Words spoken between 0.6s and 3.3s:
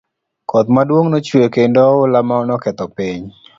maduong' nochwe kendo ohula noketho piny.